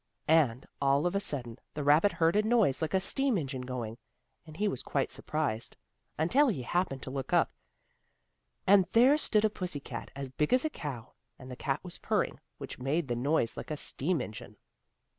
[0.27, 3.99] And, all of a sudden, the rabbit heard a noise like a steam engine going,
[4.47, 5.77] and he was quite surprised,
[6.17, 7.51] until he happened to look up,
[8.65, 11.99] and there stood a pussy cat as big as a cow, and the cat was
[11.99, 14.55] purring, which made the noise like a steam engine.